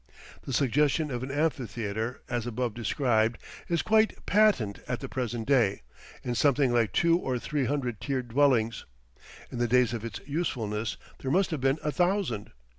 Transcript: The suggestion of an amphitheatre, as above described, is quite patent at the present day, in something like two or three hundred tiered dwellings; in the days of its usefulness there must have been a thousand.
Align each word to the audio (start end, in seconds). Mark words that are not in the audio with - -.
The 0.45 0.51
suggestion 0.51 1.11
of 1.11 1.21
an 1.21 1.29
amphitheatre, 1.29 2.23
as 2.27 2.47
above 2.47 2.73
described, 2.73 3.37
is 3.69 3.83
quite 3.83 4.25
patent 4.25 4.79
at 4.87 4.99
the 4.99 5.07
present 5.07 5.47
day, 5.47 5.83
in 6.23 6.33
something 6.33 6.73
like 6.73 6.91
two 6.91 7.19
or 7.19 7.37
three 7.37 7.65
hundred 7.65 8.01
tiered 8.01 8.29
dwellings; 8.29 8.85
in 9.51 9.59
the 9.59 9.67
days 9.67 9.93
of 9.93 10.03
its 10.03 10.19
usefulness 10.25 10.97
there 11.19 11.29
must 11.29 11.51
have 11.51 11.61
been 11.61 11.77
a 11.83 11.91
thousand. 11.91 12.49